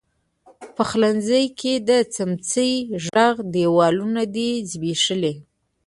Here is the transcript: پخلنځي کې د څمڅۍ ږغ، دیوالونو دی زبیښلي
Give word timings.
پخلنځي 0.75 1.43
کې 1.59 1.73
د 1.89 1.91
څمڅۍ 2.13 2.73
ږغ، 3.03 3.35
دیوالونو 3.53 4.21
دی 4.35 4.49
زبیښلي 4.71 5.33